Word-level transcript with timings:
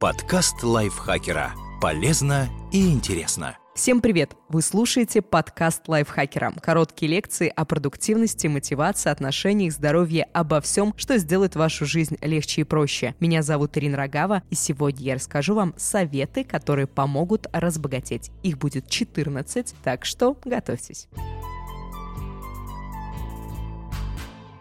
Подкаст 0.00 0.62
лайфхакера. 0.62 1.52
Полезно 1.78 2.48
и 2.72 2.90
интересно. 2.90 3.58
Всем 3.74 4.00
привет! 4.00 4.34
Вы 4.48 4.62
слушаете 4.62 5.20
подкаст 5.20 5.86
лайфхакера. 5.88 6.54
Короткие 6.62 7.12
лекции 7.12 7.52
о 7.54 7.66
продуктивности, 7.66 8.46
мотивации, 8.46 9.10
отношениях, 9.10 9.74
здоровье, 9.74 10.24
обо 10.32 10.62
всем, 10.62 10.94
что 10.96 11.18
сделает 11.18 11.54
вашу 11.54 11.84
жизнь 11.84 12.16
легче 12.22 12.62
и 12.62 12.64
проще. 12.64 13.14
Меня 13.20 13.42
зовут 13.42 13.76
Ирина 13.76 13.98
Рогава, 13.98 14.42
и 14.48 14.54
сегодня 14.54 15.04
я 15.04 15.14
расскажу 15.16 15.54
вам 15.54 15.74
советы, 15.76 16.44
которые 16.44 16.86
помогут 16.86 17.46
разбогатеть. 17.52 18.30
Их 18.42 18.56
будет 18.56 18.88
14, 18.88 19.74
так 19.84 20.06
что 20.06 20.34
готовьтесь. 20.46 21.08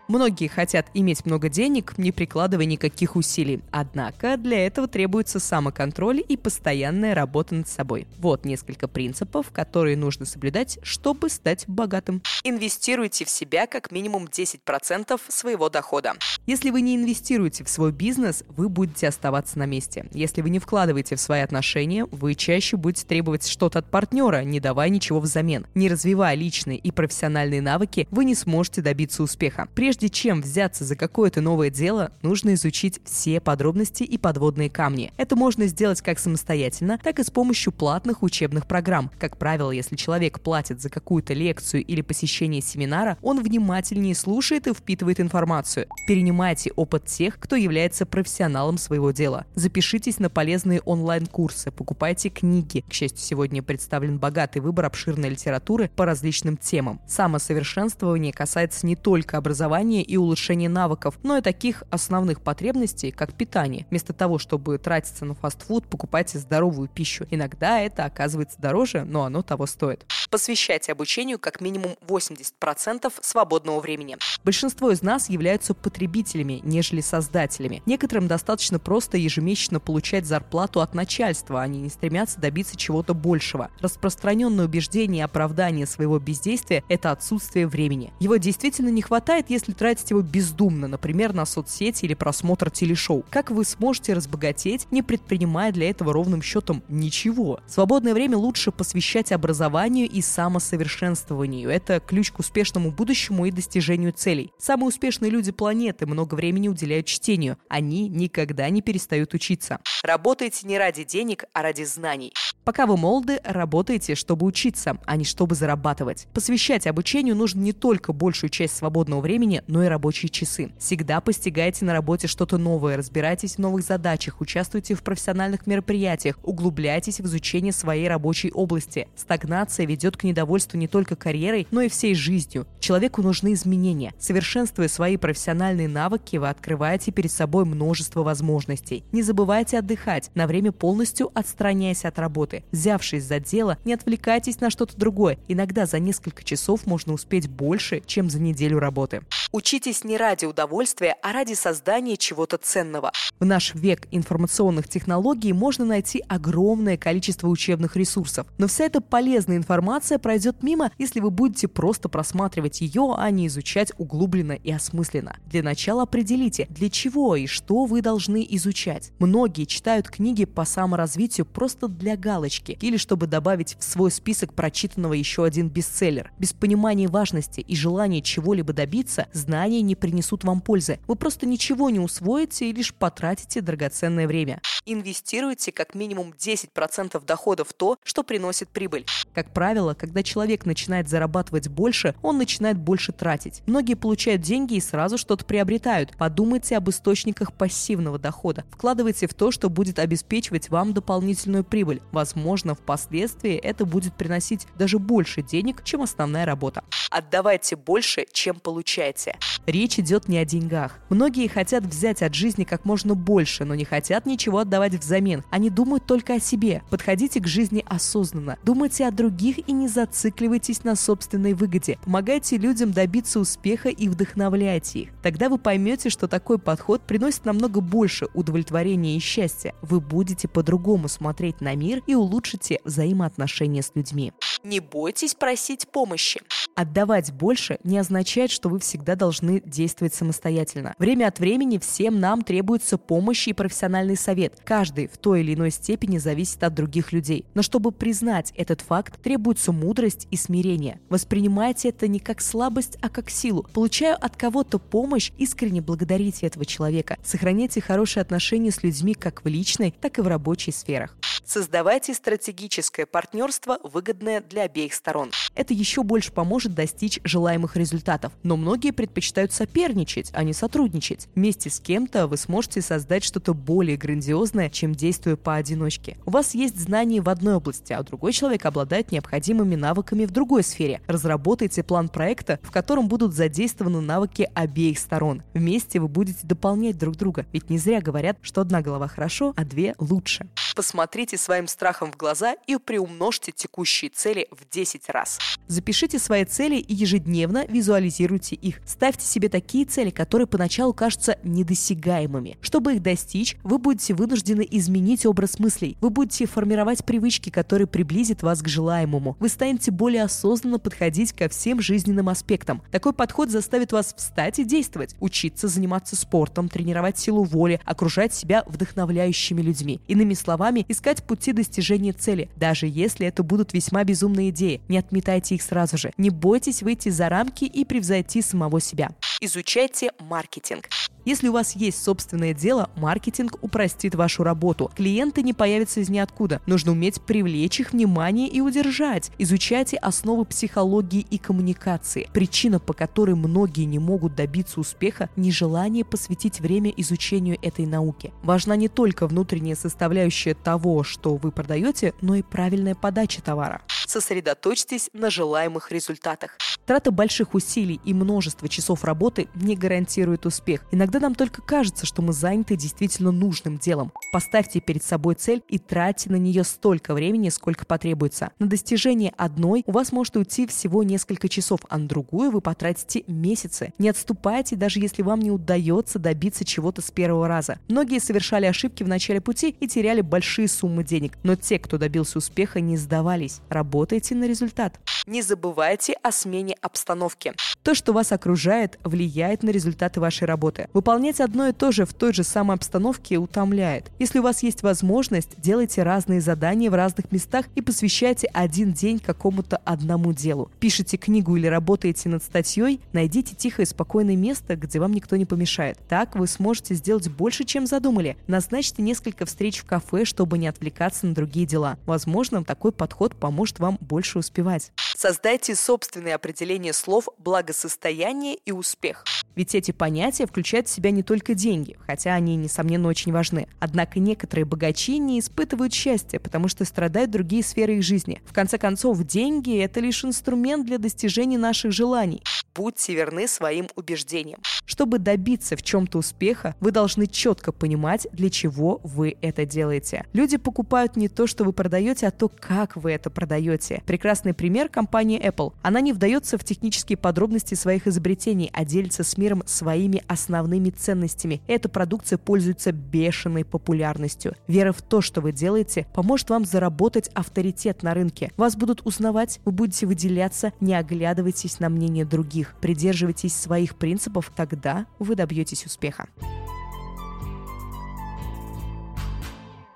Многие 0.10 0.48
хотят 0.48 0.88
иметь 0.96 1.24
много 1.28 1.50
денег, 1.50 1.94
не 2.00 2.12
прикладывая 2.12 2.66
никаких 2.66 3.16
усилий. 3.16 3.62
Однако 3.70 4.38
для 4.38 4.66
этого 4.66 4.88
требуется 4.88 5.40
самоконтроль 5.40 6.24
и 6.28 6.36
постоянная 6.36 7.14
работа 7.14 7.54
над 7.54 7.68
собой. 7.68 8.08
Вот 8.18 8.44
несколько 8.44 8.88
принципов, 8.88 9.52
которые 9.52 9.96
нужно 9.98 10.26
соблюдать, 10.26 10.80
чтобы 10.82 11.30
стать 11.30 11.66
богатым. 11.68 12.24
Инвестируйте 12.44 13.24
в 13.24 13.30
себя 13.30 13.68
как 13.68 13.92
минимум 13.92 14.26
10% 14.26 15.22
своего 15.28 15.70
дохода. 15.70 16.14
Если 16.48 16.72
вы 16.72 16.82
не 16.82 16.96
инвестируете 16.96 17.64
в 17.64 17.70
свой 17.70 17.92
бизнес, 17.92 18.44
вы 18.48 18.68
будете 18.68 19.10
оставаться 19.10 19.60
на 19.60 19.68
месте. 19.68 20.08
Если 20.12 20.42
вы 20.42 20.50
не 20.50 20.58
вкладываете 20.58 21.18
в 21.18 21.22
свои 21.22 21.42
отношения, 21.42 22.06
вы 22.06 22.34
чаще 22.34 22.78
будете 22.78 23.06
требовать 23.06 23.46
что-то 23.46 23.78
от 23.78 23.92
партнера, 23.92 24.42
не 24.42 24.60
давая 24.60 24.90
ничего 24.90 25.20
взамен. 25.20 25.68
Не 25.76 25.88
развивая 25.88 26.34
личные 26.34 26.80
и 26.80 26.90
профессиональные 26.90 27.62
навыки, 27.62 28.08
вы 28.10 28.26
не 28.26 28.34
сможете 28.34 28.82
добиться 28.82 29.22
успеха. 29.22 29.68
Прежде 29.76 29.99
Прежде 30.00 30.16
чем 30.16 30.42
взяться 30.42 30.86
за 30.86 30.96
какое-то 30.96 31.42
новое 31.42 31.70
дело, 31.70 32.14
нужно 32.22 32.54
изучить 32.54 33.02
все 33.04 33.42
подробности 33.42 34.04
и 34.04 34.18
подводные 34.18 34.70
камни. 34.70 35.12
Это 35.18 35.36
можно 35.36 35.68
сделать 35.68 36.02
как 36.02 36.20
самостоятельно, 36.20 36.98
так 37.04 37.20
и 37.20 37.24
с 37.26 37.30
помощью 37.30 37.74
платных 37.74 38.24
учебных 38.24 38.66
программ. 38.66 39.12
Как 39.20 39.36
правило, 39.36 39.72
если 39.72 39.98
человек 39.98 40.40
платит 40.40 40.80
за 40.80 40.90
какую-то 40.90 41.34
лекцию 41.34 41.84
или 41.84 42.00
посещение 42.00 42.62
семинара, 42.62 43.18
он 43.22 43.44
внимательнее 43.44 44.16
слушает 44.16 44.68
и 44.68 44.74
впитывает 44.74 45.20
информацию. 45.20 45.88
Перенимайте 46.08 46.72
опыт 46.78 47.04
тех, 47.04 47.38
кто 47.38 47.58
является 47.58 48.06
профессионалом 48.06 48.78
своего 48.78 49.12
дела. 49.12 49.48
Запишитесь 49.56 50.18
на 50.18 50.30
полезные 50.30 50.80
онлайн-курсы, 50.80 51.72
покупайте 51.72 52.30
книги. 52.30 52.86
К 52.88 52.94
счастью, 52.94 53.20
сегодня 53.20 53.62
представлен 53.62 54.18
богатый 54.18 54.60
выбор 54.60 54.86
обширной 54.86 55.28
литературы 55.28 55.92
по 55.94 56.06
различным 56.06 56.56
темам. 56.56 57.02
Самосовершенствование 57.06 58.32
касается 58.32 58.88
не 58.88 58.96
только 58.96 59.36
образования, 59.36 59.89
образования 59.90 60.04
и 60.04 60.18
улучшения 60.18 60.70
навыков, 60.70 61.16
но 61.24 61.38
и 61.38 61.42
таких 61.42 61.84
основных 61.90 62.42
потребностей, 62.42 63.12
как 63.12 63.34
питание. 63.34 63.86
Вместо 63.90 64.14
того, 64.14 64.38
чтобы 64.38 64.78
тратиться 64.78 65.26
на 65.26 65.34
фастфуд, 65.34 65.86
покупайте 65.88 66.38
здоровую 66.38 66.88
пищу. 66.88 67.26
Иногда 67.32 67.80
это 67.80 68.06
оказывается 68.06 68.60
дороже, 68.60 69.04
но 69.04 69.24
оно 69.24 69.42
того 69.42 69.66
стоит. 69.66 70.06
Посвящайте 70.30 70.92
обучению 70.92 71.40
как 71.40 71.60
минимум 71.60 71.96
80% 72.08 73.12
свободного 73.22 73.80
времени. 73.80 74.18
Большинство 74.44 74.92
из 74.92 75.02
нас 75.02 75.30
являются 75.30 75.74
потребителями, 75.74 76.62
нежели 76.64 77.02
создателями. 77.02 77.82
Некоторым 77.88 78.28
достаточно 78.28 78.78
просто 78.78 79.18
ежемесячно 79.18 79.80
получать 79.80 80.26
зарплату 80.26 80.82
от 80.82 80.94
начальства, 80.94 81.62
они 81.62 81.82
не 81.82 81.90
стремятся 81.90 82.40
добиться 82.40 82.78
чего-то 82.78 83.16
большего. 83.16 83.70
Распространенное 83.80 84.66
убеждение 84.66 85.22
и 85.22 85.24
оправдание 85.24 85.88
своего 85.88 86.20
бездействия– 86.20 86.84
это 86.90 87.12
отсутствие 87.12 87.66
времени. 87.66 88.14
Его 88.20 88.38
действительно 88.38 88.90
не 88.90 89.02
хватает, 89.02 89.50
если 89.50 89.74
тратить 89.80 90.10
его 90.10 90.22
бездумно, 90.22 90.90
например, 90.90 91.34
на 91.34 91.46
соцсети 91.46 92.04
или 92.04 92.14
просмотр 92.14 92.70
телешоу. 92.70 93.24
Как 93.30 93.50
вы 93.50 93.64
сможете 93.64 94.14
разбогатеть, 94.14 94.88
не 94.92 95.02
предпринимая 95.02 95.72
для 95.72 95.90
этого 95.90 96.12
ровным 96.12 96.42
счетом 96.42 96.84
ничего? 96.90 97.62
Свободное 97.66 98.14
время 98.14 98.36
лучше 98.36 98.74
посвящать 98.74 99.32
образованию 99.32 100.10
и 100.10 100.22
самосовершенствованию. 100.22 101.70
Это 101.70 102.02
ключ 102.02 102.30
к 102.34 102.40
успешному 102.40 102.92
будущему 102.92 103.46
и 103.46 103.52
достижению 103.52 104.12
целей. 104.12 104.52
Самые 104.60 104.90
успешные 104.90 105.32
люди 105.32 105.54
планеты 105.54 106.06
много 106.06 106.36
времени 106.36 106.68
уделяют 106.68 107.06
чтению. 107.06 107.58
Они 107.70 108.10
никогда 108.10 108.70
не 108.70 108.82
перестают 108.82 109.34
учиться. 109.34 109.80
Работайте 110.04 110.68
не 110.68 110.78
ради 110.78 111.06
денег, 111.06 111.46
а 111.54 111.62
ради 111.62 111.84
знаний. 111.84 112.34
Пока 112.66 112.86
вы 112.86 112.98
молоды, 112.98 113.40
работайте, 113.46 114.14
чтобы 114.14 114.46
учиться, 114.46 114.98
а 115.06 115.16
не 115.16 115.24
чтобы 115.24 115.56
зарабатывать. 115.56 116.28
Посвящать 116.34 116.86
обучению 116.86 117.36
нужно 117.36 117.62
не 117.62 117.72
только 117.74 118.12
большую 118.12 118.50
часть 118.50 118.76
свободного 118.76 119.22
времени, 119.22 119.64
но 119.70 119.84
и 119.84 119.88
рабочие 119.88 120.30
часы. 120.30 120.72
Всегда 120.80 121.22
постигайте 121.22 121.86
на 121.86 121.94
работе 121.94 122.28
что-то 122.28 122.58
новое, 122.58 122.98
разбирайтесь 122.98 123.56
в 123.56 123.60
новых 123.60 123.86
задачах, 123.86 124.42
участвуйте 124.42 124.96
в 124.96 125.04
профессиональных 125.04 125.68
мероприятиях, 125.68 126.38
углубляйтесь 126.44 127.20
в 127.20 127.26
изучение 127.26 127.72
своей 127.72 128.10
рабочей 128.10 128.52
области. 128.52 129.08
Стагнация 129.16 129.86
ведет 129.86 130.18
к 130.18 130.24
недовольству 130.24 130.78
не 130.78 130.88
только 130.88 131.16
карьерой, 131.16 131.68
но 131.72 131.82
и 131.82 131.90
всей 131.90 132.16
жизнью. 132.16 132.68
Человеку 132.80 133.22
нужны 133.22 133.54
изменения. 133.54 134.14
Совершенствуя 134.20 134.88
свои 134.88 135.18
профессиональные 135.18 135.88
навыки, 135.88 136.38
вы 136.38 136.50
открываете 136.50 137.12
перед 137.12 137.32
собой 137.32 137.66
множество 137.66 138.24
возможностей. 138.24 139.04
Не 139.12 139.22
забывайте 139.22 139.78
отдыхать, 139.78 140.32
на 140.34 140.48
время 140.48 140.72
полностью 140.72 141.30
отстраняясь 141.36 142.06
от 142.06 142.18
работы. 142.18 142.64
Взявшись 142.72 143.24
за 143.24 143.40
дело, 143.40 143.78
не 143.86 143.94
отвлекайтесь 143.94 144.62
на 144.62 144.72
что-то 144.72 144.98
другое. 144.98 145.38
Иногда 145.48 145.86
за 145.86 146.00
несколько 146.00 146.44
часов 146.44 146.88
можно 146.88 147.14
успеть 147.14 147.48
больше, 147.48 148.02
чем 148.06 148.32
за 148.32 148.40
неделю 148.40 148.80
работы. 148.80 149.22
Учитесь 149.60 150.06
не 150.06 150.16
ради 150.16 150.46
удовольствия, 150.46 151.18
а 151.22 151.34
ради 151.34 151.54
создания 151.54 152.16
чего-то 152.16 152.58
ценного. 152.58 153.12
В 153.42 153.46
наш 153.46 153.76
век 153.76 154.08
информационных 154.10 154.88
технологий 154.88 155.52
можно 155.52 155.84
найти 155.84 156.24
огромное 156.30 156.96
количество 156.96 157.50
учебных 157.50 157.98
ресурсов. 157.98 158.48
Но 158.58 158.68
вся 158.68 158.86
эта 158.86 159.02
полезная 159.02 159.58
информация 159.58 160.18
пройдет 160.18 160.64
мимо, 160.64 160.94
если 160.98 161.20
вы 161.20 161.30
будете 161.30 161.68
просто 161.68 162.08
просматривать 162.08 162.80
ее, 162.80 163.14
а 163.18 163.30
не 163.32 163.48
изучать 163.48 163.92
углубленно 163.98 164.54
и 164.54 164.72
осмысленно. 164.72 165.36
Для 165.48 165.62
начала 165.62 166.04
определите, 166.04 166.66
для 166.70 166.90
чего 166.90 167.36
и 167.36 167.46
что 167.46 167.84
вы 167.84 168.02
должны 168.02 168.48
изучать. 168.52 169.12
Многие 169.20 169.66
читают 169.66 170.08
книги 170.08 170.46
по 170.46 170.64
саморазвитию 170.64 171.46
просто 171.46 171.90
для 171.90 172.16
галочки 172.16 172.78
или 172.80 172.96
чтобы 172.96 173.28
добавить 173.28 173.76
в 173.78 173.84
свой 173.84 174.10
список 174.10 174.54
прочитанного 174.54 175.16
еще 175.16 175.44
один 175.44 175.68
бестселлер. 175.68 176.32
Без 176.40 176.54
понимания 176.54 177.10
важности 177.10 177.60
и 177.60 177.76
желания 177.76 178.22
чего-либо 178.22 178.72
добиться, 178.72 179.28
знания 179.40 179.82
не 179.82 179.96
принесут 179.96 180.44
вам 180.44 180.62
пользы. 180.62 181.00
Вы 181.08 181.16
просто 181.16 181.46
ничего 181.46 181.90
не 181.90 182.00
усвоите 182.00 182.70
и 182.70 182.74
лишь 182.74 182.94
потратите 182.94 183.62
драгоценное 183.62 184.28
время. 184.28 184.62
Инвестируйте 184.86 185.72
как 185.72 185.96
минимум 185.96 186.34
10% 186.38 187.24
дохода 187.26 187.64
в 187.64 187.74
то, 187.74 187.98
что 188.04 188.24
приносит 188.24 188.70
прибыль. 188.70 189.06
Как 189.34 189.54
правило, 189.54 189.94
когда 189.94 190.24
человек 190.24 190.66
начинает 190.66 191.10
зарабатывать 191.10 191.68
больше, 191.68 192.16
он 192.22 192.38
начинает 192.38 192.78
больше 192.78 193.12
тратить. 193.12 193.62
Многие 193.68 193.96
получают 193.96 194.42
деньги 194.42 194.76
и 194.76 194.82
сразу 194.82 195.18
что-то 195.18 195.46
приобретают. 195.46 196.16
Подумайте 196.18 196.78
об 196.78 196.90
источниках 196.90 197.54
пассивного 197.54 198.20
дохода. 198.20 198.66
Вкладывайте 198.72 199.28
в 199.28 199.34
то, 199.34 199.52
что 199.52 199.70
будет 199.70 200.00
обеспечивать 200.00 200.70
вам 200.70 200.94
дополнительную 200.94 201.64
прибыль. 201.64 202.02
Возможно, 202.12 202.76
впоследствии 202.76 203.56
это 203.56 203.86
будет 203.86 204.16
приносить 204.16 204.68
даже 204.78 205.00
больше 205.00 205.42
денег, 205.42 205.84
чем 205.84 206.02
основная 206.02 206.46
работа. 206.46 206.84
Отдавайте 207.12 207.76
больше, 207.76 208.26
чем 208.32 208.60
получаете. 208.60 209.29
Речь 209.66 210.00
идет 210.00 210.28
не 210.28 210.38
о 210.38 210.46
деньгах. 210.46 211.00
Многие 211.10 211.48
хотят 211.48 211.86
взять 211.86 212.22
от 212.22 212.34
жизни 212.34 212.64
как 212.64 212.86
можно 212.86 213.14
больше, 213.14 213.66
но 213.66 213.76
не 213.76 213.86
хотят 213.86 214.26
ничего 214.26 214.60
отдавать 214.60 214.96
взамен. 214.96 215.44
Они 215.52 215.70
думают 215.70 216.06
только 216.06 216.36
о 216.36 216.40
себе. 216.40 216.82
Подходите 216.90 217.40
к 217.40 217.48
жизни 217.48 217.86
осознанно. 217.88 218.58
Думайте 218.64 219.06
о 219.06 219.12
других 219.12 219.60
и 219.68 219.72
не 219.72 219.88
зацикливайтесь 219.88 220.84
на 220.84 220.96
собственной 220.96 221.54
выгоде. 221.54 222.00
Помогайте 222.04 222.58
людям 222.58 222.92
добиться 222.92 223.40
успеха 223.40 223.90
и 223.90 224.08
вдохновляйте 224.08 225.00
их. 225.00 225.10
Тогда 225.22 225.50
вы 225.50 225.58
поймете, 225.58 226.10
что 226.10 226.28
такой 226.28 226.58
подход 226.58 227.02
приносит 227.02 227.46
намного 227.46 227.82
больше 227.82 228.28
удовлетворения 228.34 229.16
и 229.16 229.20
счастья. 229.20 229.76
Вы 229.82 230.00
будете 230.00 230.48
по-другому 230.48 231.08
смотреть 231.08 231.62
на 231.62 231.76
мир 231.76 232.02
и 232.08 232.16
улучшите 232.16 232.80
взаимоотношения 232.86 233.82
с 233.82 233.92
людьми. 233.94 234.34
Не 234.64 234.80
бойтесь 234.80 235.36
просить 235.36 235.88
помощи. 235.92 236.42
Отдавать 236.80 237.34
больше 237.34 237.78
не 237.84 237.98
означает, 237.98 238.52
что 238.52 238.70
вы 238.70 238.80
всегда 238.80 239.16
должны 239.16 239.62
действовать 239.66 240.14
самостоятельно. 240.14 240.96
Время 240.98 241.28
от 241.28 241.38
времени 241.38 241.78
всем 241.78 242.22
нам 242.22 242.42
требуется 242.42 242.98
помощь 242.98 243.50
и 243.50 243.54
профессиональный 243.54 244.16
совет. 244.16 244.54
Каждый 244.64 245.10
в 245.10 245.18
той 245.18 245.42
или 245.42 245.56
иной 245.56 245.72
степени 245.72 246.20
зависит 246.20 246.64
от 246.64 246.74
других 246.74 247.12
людей. 247.12 247.44
Но 247.54 247.64
чтобы 247.64 247.92
признать 247.92 248.54
этот 248.56 248.80
факт, 248.80 249.22
требуется 249.22 249.74
мудрость 249.74 250.30
и 250.32 250.38
смирение. 250.38 251.02
Воспринимайте 251.10 251.90
это 251.90 252.08
не 252.08 252.20
как 252.20 252.40
слабость, 252.40 252.98
а 253.02 253.10
как 253.10 253.30
силу. 253.30 253.68
Получаю 253.74 254.16
от 254.16 254.38
кого-то 254.38 254.80
помощь, 254.80 255.34
искренне 255.38 255.82
благодарите 255.82 256.48
этого 256.48 256.66
человека. 256.66 257.18
Сохраняйте 257.26 257.82
хорошие 257.82 258.22
отношения 258.22 258.72
с 258.72 258.84
людьми 258.84 259.16
как 259.16 259.44
в 259.44 259.48
личной, 259.50 259.94
так 260.00 260.18
и 260.18 260.22
в 260.22 260.28
рабочей 260.28 260.72
сферах. 260.72 261.18
Создавайте 261.50 262.14
стратегическое 262.14 263.08
партнерство, 263.08 263.80
выгодное 263.84 264.40
для 264.40 264.66
обеих 264.66 264.94
сторон. 264.94 265.32
Это 265.56 265.74
еще 265.74 266.04
больше 266.04 266.32
поможет 266.32 266.76
достичь 266.76 267.20
желаемых 267.24 267.76
результатов. 267.76 268.34
Но 268.44 268.56
многие 268.56 268.92
предпочитают 268.92 269.52
соперничать, 269.52 270.30
а 270.36 270.44
не 270.44 270.54
сотрудничать. 270.54 271.28
Вместе 271.34 271.72
с 271.72 271.80
кем-то 271.80 272.28
вы 272.28 272.38
сможете 272.38 272.84
создать 272.84 273.24
что-то 273.24 273.56
более 273.56 273.98
грандиозное, 273.98 274.70
чем 274.70 274.94
действуя 274.94 275.38
поодиночке. 275.38 276.20
У 276.28 276.30
вас 276.30 276.54
есть 276.54 276.80
знания 276.80 277.20
в 277.20 277.30
одной 277.30 277.56
области, 277.56 277.94
а 277.94 278.04
другой 278.04 278.32
человек 278.32 278.68
обладает 278.68 279.12
необходимыми 279.12 279.74
навыками 279.74 280.26
в 280.26 280.32
другой 280.32 280.62
сфере. 280.62 281.02
Разработайте 281.08 281.82
план 281.82 282.10
проекта, 282.10 282.60
в 282.62 282.70
котором 282.70 283.08
будут 283.08 283.34
задействованы 283.34 284.02
навыки 284.02 284.48
обеих 284.54 285.00
сторон. 285.00 285.42
Вместе 285.56 286.00
вы 286.00 286.10
будете 286.10 286.46
дополнять 286.46 287.00
друг 287.00 287.16
друга, 287.16 287.48
ведь 287.52 287.72
не 287.72 287.80
зря 287.80 288.02
говорят, 288.02 288.38
что 288.44 288.62
одна 288.62 288.84
голова 288.84 289.08
хорошо, 289.08 289.56
а 289.58 289.66
две 289.66 289.96
лучше. 289.98 290.48
Посмотрите 290.76 291.39
своим 291.40 291.68
страхом 291.68 292.12
в 292.12 292.18
глаза 292.18 292.56
и 292.68 292.78
приумножьте 292.78 293.52
текущие 293.52 294.12
цели 294.12 294.48
в 294.52 294.70
10 294.70 295.10
раз. 295.10 295.40
Запишите 295.68 296.20
свои 296.20 296.46
цели 296.46 296.76
и 296.76 296.94
ежедневно 296.94 297.66
визуализируйте 297.68 298.56
их. 298.56 298.82
Ставьте 298.86 299.26
себе 299.26 299.50
такие 299.50 299.86
цели, 299.86 300.10
которые 300.10 300.48
поначалу 300.48 300.94
кажутся 300.94 301.38
недосягаемыми. 301.44 302.58
Чтобы 302.62 302.96
их 302.96 303.02
достичь, 303.02 303.58
вы 303.64 303.78
будете 303.78 304.14
вынуждены 304.14 304.68
изменить 304.70 305.26
образ 305.26 305.60
мыслей. 305.60 305.98
Вы 306.02 306.10
будете 306.10 306.46
формировать 306.46 307.06
привычки, 307.06 307.50
которые 307.50 307.88
приблизят 307.88 308.44
вас 308.44 308.62
к 308.62 308.68
желаемому. 308.68 309.38
Вы 309.40 309.50
станете 309.50 309.92
более 309.92 310.24
осознанно 310.24 310.80
подходить 310.80 311.34
ко 311.34 311.50
всем 311.50 311.82
жизненным 311.82 312.30
аспектам. 312.30 312.82
Такой 312.92 313.14
подход 313.14 313.50
заставит 313.50 313.92
вас 313.92 314.14
встать 314.18 314.60
и 314.60 314.66
действовать, 314.66 315.16
учиться 315.20 315.68
заниматься 315.68 316.16
спортом, 316.16 316.70
тренировать 316.70 317.18
силу 317.18 317.44
воли, 317.44 317.80
окружать 317.86 318.34
себя 318.34 318.64
вдохновляющими 318.68 319.62
людьми. 319.62 320.02
Иными 320.08 320.34
словами, 320.34 320.86
искать 320.90 321.24
пути 321.30 321.54
достижения 321.54 322.12
цели, 322.12 322.50
даже 322.56 322.88
если 322.88 323.28
это 323.28 323.44
будут 323.44 323.74
весьма 323.74 324.04
безумные 324.04 324.50
идеи. 324.50 324.82
Не 324.88 324.98
отметайте 324.98 325.54
их 325.54 325.62
сразу 325.62 325.96
же. 325.96 326.12
Не 326.18 326.32
бойтесь 326.32 326.82
выйти 326.82 327.10
за 327.10 327.30
рамки 327.30 327.66
и 327.66 327.86
превзойти 327.86 328.42
самого 328.42 328.82
себя. 328.82 329.12
Изучайте 329.40 330.12
маркетинг. 330.20 330.90
Если 331.30 331.48
у 331.48 331.52
вас 331.52 331.76
есть 331.76 332.04
собственное 332.04 332.56
дело, 332.56 332.90
маркетинг 332.96 333.60
упростит 333.62 334.16
вашу 334.16 334.42
работу. 334.42 334.90
Клиенты 334.96 335.44
не 335.44 335.54
появятся 335.54 336.00
из 336.00 336.10
ниоткуда. 336.10 336.60
Нужно 336.66 336.94
уметь 336.94 337.22
привлечь 337.22 337.80
их 337.80 337.94
внимание 337.94 338.48
и 338.48 338.62
удержать. 338.62 339.30
Изучайте 339.38 339.98
основы 339.98 340.44
психологии 340.46 341.24
и 341.30 341.38
коммуникации. 341.38 342.28
Причина, 342.34 342.80
по 342.80 342.94
которой 342.94 343.36
многие 343.36 343.84
не 343.84 344.00
могут 344.00 344.34
добиться 344.34 344.80
успеха– 344.80 345.30
нежелание 345.36 346.04
посвятить 346.04 346.62
время 346.62 346.90
изучению 346.98 347.60
этой 347.62 347.86
науки. 347.86 348.34
Важна 348.42 348.76
не 348.76 348.88
только 348.88 349.28
внутренняя 349.28 349.76
составляющая 349.76 350.56
того, 350.56 351.04
что 351.04 351.36
вы 351.36 351.52
продаете, 351.52 352.16
но 352.22 352.34
и 352.34 352.42
правильная 352.42 352.96
подача 352.96 353.44
товара. 353.44 353.84
Сосредоточьтесь 354.10 355.12
на 355.14 355.30
желаемых 355.30 355.92
результатах. 355.92 356.58
Трата 356.88 357.12
больших 357.12 357.54
усилий 357.54 358.02
и 358.04 358.16
множество 358.16 358.68
часов 358.68 359.04
работы 359.04 359.48
не 359.54 359.76
гарантирует 359.76 360.48
успех. 360.48 360.84
Иногда 360.90 361.20
нам 361.20 361.36
только 361.36 361.62
кажется, 361.62 362.08
что 362.08 362.24
мы 362.24 362.34
заняты 362.34 362.76
действительно 362.76 363.30
нужным 363.30 363.78
делом. 363.78 364.12
Поставьте 364.32 364.80
перед 364.80 365.04
собой 365.04 365.36
цель 365.36 365.62
и 365.70 365.78
тратьте 365.78 366.32
на 366.32 366.38
нее 366.38 366.64
столько 366.64 367.14
времени, 367.14 367.50
сколько 367.50 367.86
потребуется. 367.86 368.50
На 368.58 368.66
достижение 368.66 369.32
одной 369.38 369.84
у 369.86 369.92
вас 369.92 370.12
может 370.12 370.36
уйти 370.36 370.66
всего 370.66 371.04
несколько 371.04 371.48
часов, 371.48 371.82
а 371.90 372.00
на 372.00 372.08
другую 372.08 372.50
вы 372.50 372.62
потратите 372.62 373.24
месяцы. 373.28 373.94
Не 374.00 374.10
отступайте, 374.10 374.76
даже 374.76 375.00
если 375.00 375.22
вам 375.22 375.42
не 375.42 375.52
удается 375.52 376.18
добиться 376.18 376.66
чего-то 376.66 377.04
с 377.04 377.12
первого 377.12 377.48
раза. 377.48 377.78
Многие 377.88 378.20
совершали 378.20 378.66
ошибки 378.66 379.04
в 379.04 379.08
начале 379.08 379.42
пути 379.42 379.76
и 379.80 379.88
теряли 379.88 380.22
большие 380.22 380.68
суммы 380.68 381.04
денег, 381.04 381.38
но 381.44 381.56
те, 381.56 381.78
кто 381.78 382.00
добился 382.00 382.40
успеха, 382.40 382.82
не 382.82 382.98
сдавались. 382.98 383.62
Работайте 384.00 384.34
на 384.34 384.46
результат. 384.46 384.98
Не 385.28 385.42
забывайте 385.42 386.14
о 386.24 386.32
смене 386.32 386.78
обстановки. 386.82 387.54
То, 387.84 387.94
что 387.94 388.14
вас 388.14 388.32
окружает, 388.32 388.98
влияет 389.04 389.62
на 389.62 389.72
результаты 389.72 390.22
вашей 390.22 390.46
работы. 390.46 390.88
Выполнять 390.94 391.42
одно 391.42 391.68
и 391.68 391.74
то 391.74 391.92
же 391.92 392.06
в 392.06 392.14
той 392.14 392.34
же 392.34 392.44
самой 392.44 392.78
обстановке 392.78 393.38
утомляет. 393.38 394.10
Если 394.18 394.40
у 394.40 394.42
вас 394.42 394.64
есть 394.64 394.84
возможность, 394.84 395.60
делайте 395.60 396.04
разные 396.04 396.40
задания 396.40 396.90
в 396.90 396.94
разных 396.94 397.32
местах 397.34 397.66
и 397.76 397.82
посвящайте 397.82 398.48
один 398.48 398.94
день 398.94 399.20
какому-то 399.20 399.78
одному 399.84 400.32
делу. 400.32 400.72
Пишите 400.80 401.18
книгу 401.18 401.58
или 401.58 401.68
работаете 401.68 402.30
над 402.30 402.42
статьей, 402.42 403.02
найдите 403.12 403.54
тихое 403.54 403.84
и 403.84 403.90
спокойное 403.90 404.38
место, 404.38 404.78
где 404.78 405.00
вам 405.00 405.12
никто 405.12 405.36
не 405.36 405.46
помешает. 405.46 405.98
Так 406.08 406.38
вы 406.38 406.48
сможете 406.48 406.96
сделать 406.96 407.30
больше, 407.30 407.66
чем 407.66 407.86
задумали. 407.86 408.38
Назначьте 408.48 409.02
несколько 409.02 409.46
встреч 409.46 409.80
в 409.80 409.86
кафе, 409.86 410.24
чтобы 410.24 410.58
не 410.58 410.68
отвлекаться 410.68 411.26
на 411.26 411.34
другие 411.34 411.66
дела. 411.66 411.98
Возможно, 412.06 412.64
такой 412.64 412.94
подход 412.94 413.36
поможет 413.36 413.80
вам 413.80 413.89
больше 414.00 414.40
успевать. 414.40 414.92
Создайте 415.16 415.76
собственное 415.76 416.36
определение 416.36 416.94
слов 416.94 417.28
благосостояние 417.38 418.56
и 418.66 418.72
успех. 418.72 419.24
Ведь 419.56 419.76
эти 419.76 419.92
понятия 419.92 420.46
включают 420.46 420.88
в 420.88 420.92
себя 420.92 421.12
не 421.12 421.24
только 421.24 421.54
деньги, 421.54 421.98
хотя 422.08 422.34
они, 422.34 422.56
несомненно, 422.56 423.10
очень 423.10 423.34
важны. 423.34 423.68
Однако 423.80 424.20
некоторые 424.20 424.64
богачи 424.64 425.18
не 425.18 425.40
испытывают 425.40 425.94
счастья, 425.94 426.40
потому 426.40 426.70
что 426.70 426.86
страдают 426.86 427.32
другие 427.32 427.64
сферы 427.64 427.98
их 427.98 428.04
жизни. 428.04 428.42
В 428.46 428.54
конце 428.54 428.78
концов, 428.78 429.22
деньги– 429.26 429.78
это 429.84 430.00
лишь 430.00 430.24
инструмент 430.24 430.86
для 430.86 430.98
достижения 430.98 431.58
наших 431.58 431.92
желаний. 431.92 432.42
Будьте 432.76 433.16
верны 433.16 433.48
своим 433.48 433.88
убеждениям. 433.96 434.62
Чтобы 434.86 435.20
добиться 435.20 435.76
в 435.76 435.84
чем-то 435.84 436.18
успеха, 436.18 436.76
вы 436.80 436.92
должны 436.92 437.28
четко 437.28 437.72
понимать, 437.72 438.28
для 438.32 438.50
чего 438.50 439.00
вы 439.04 439.38
это 439.42 439.66
делаете. 439.66 440.26
Люди 440.34 440.58
покупают 440.58 441.16
не 441.16 441.30
то, 441.30 441.48
что 441.48 441.64
вы 441.64 441.74
продаете, 441.74 442.28
а 442.28 442.32
то, 442.32 442.50
как 442.50 442.96
вы 442.96 443.12
это 443.12 443.30
продаете. 443.30 444.02
Прекрасный 444.06 444.54
пример– 444.54 444.90
компания 444.90 445.40
Apple. 445.40 445.74
Она 445.82 446.02
не 446.02 446.14
вдается 446.14 446.58
в 446.58 446.64
технические 446.64 447.18
подробности 447.18 447.76
своих 447.76 448.08
изобретений, 448.08 448.70
а 448.74 448.86
делится 448.86 449.24
с 449.24 449.38
миром 449.38 449.64
своими 449.66 450.24
основными 450.28 450.90
ценностями. 450.90 451.62
Эта 451.68 451.90
продукция 451.90 452.38
пользуется 452.38 452.92
бешеной 452.92 453.66
популярностью. 453.66 454.56
Вера 454.68 454.92
в 454.92 455.02
то, 455.02 455.22
что 455.22 455.42
вы 455.42 455.52
делаете, 455.52 456.08
поможет 456.14 456.50
вам 456.50 456.66
заработать 456.66 457.30
авторитет 457.34 458.04
на 458.04 458.14
рынке. 458.14 458.52
Вас 458.58 458.76
будут 458.76 459.06
узнавать, 459.06 459.60
вы 459.66 459.72
будете 459.72 460.06
выделяться, 460.06 460.74
не 460.80 460.94
оглядывайтесь 460.94 461.80
на 461.80 461.90
мнение 461.90 462.26
других. 462.26 462.59
Придерживайтесь 462.82 463.56
своих 463.56 463.96
принципов, 463.96 464.52
тогда 464.56 465.06
вы 465.20 465.36
добьетесь 465.36 465.86
успеха. 465.86 466.28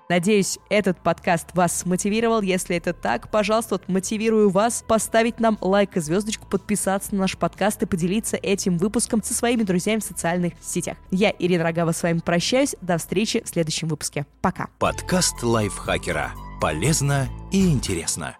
Надеюсь, 0.08 0.58
этот 0.68 0.98
подкаст 0.98 1.48
вас 1.54 1.86
мотивировал. 1.86 2.42
Если 2.42 2.76
это 2.76 2.92
так, 2.92 3.30
пожалуйста, 3.30 3.80
мотивирую 3.86 4.50
вас 4.50 4.84
поставить 4.86 5.40
нам 5.40 5.56
лайк 5.60 5.96
и 5.96 6.00
звездочку, 6.00 6.46
подписаться 6.46 7.14
на 7.14 7.22
наш 7.22 7.38
подкаст 7.38 7.82
и 7.82 7.86
поделиться 7.86 8.36
этим 8.36 8.76
выпуском 8.76 9.22
со 9.22 9.34
своими 9.34 9.62
друзьями 9.62 10.00
в 10.00 10.04
социальных 10.04 10.52
сетях. 10.60 10.98
Я, 11.10 11.32
Ирина 11.38 11.64
Рогава, 11.64 11.92
с 11.92 12.02
вами 12.02 12.18
прощаюсь. 12.18 12.76
До 12.82 12.98
встречи 12.98 13.42
в 13.42 13.48
следующем 13.48 13.88
выпуске. 13.88 14.26
Пока. 14.42 14.68
Подкаст 14.78 15.42
лайфхакера. 15.42 16.32
Полезно 16.60 17.28
и 17.50 17.66
интересно. 17.70 18.36